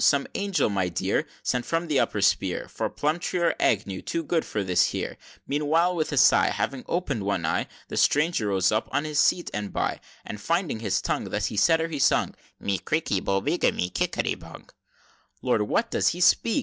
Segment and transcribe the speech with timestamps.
[0.03, 4.43] "Some angel, my dear, Sent from some upper spear For Plumtree or Agnew, too good
[4.43, 5.17] for this here!" XXVI.
[5.45, 9.51] Meanwhile with a sigh, Having open'd one eye, The Stranger rose up on his seat
[9.53, 13.23] by and by; And finding his tongue, Thus he said, or he sung, "Mi criky
[13.23, 14.69] bo biggamy kickery bung!" XXVII.
[15.43, 15.61] "Lord!
[15.69, 16.59] what does he speak?"